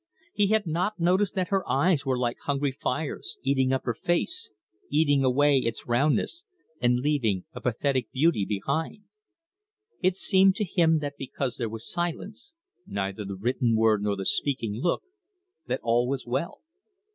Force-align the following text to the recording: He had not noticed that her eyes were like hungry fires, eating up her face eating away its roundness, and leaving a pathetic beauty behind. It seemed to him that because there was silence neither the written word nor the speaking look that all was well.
He 0.33 0.47
had 0.47 0.65
not 0.65 0.99
noticed 0.99 1.35
that 1.35 1.49
her 1.49 1.61
eyes 1.69 2.07
were 2.07 2.17
like 2.17 2.37
hungry 2.45 2.71
fires, 2.71 3.37
eating 3.43 3.71
up 3.71 3.83
her 3.85 3.93
face 3.93 4.49
eating 4.89 5.23
away 5.23 5.59
its 5.59 5.85
roundness, 5.85 6.43
and 6.81 7.01
leaving 7.01 7.45
a 7.53 7.61
pathetic 7.61 8.11
beauty 8.11 8.43
behind. 8.43 9.03
It 10.01 10.15
seemed 10.15 10.55
to 10.55 10.65
him 10.65 10.97
that 11.01 11.17
because 11.19 11.57
there 11.57 11.69
was 11.69 11.87
silence 11.87 12.55
neither 12.87 13.23
the 13.23 13.35
written 13.37 13.75
word 13.75 14.01
nor 14.01 14.15
the 14.15 14.25
speaking 14.25 14.73
look 14.73 15.03
that 15.67 15.81
all 15.83 16.07
was 16.07 16.25
well. 16.25 16.63